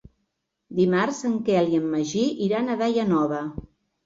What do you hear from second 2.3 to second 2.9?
iran a